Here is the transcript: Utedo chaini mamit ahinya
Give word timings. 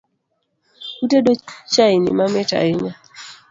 Utedo 1.03 1.31
chaini 1.73 2.09
mamit 2.17 2.49
ahinya 2.59 2.93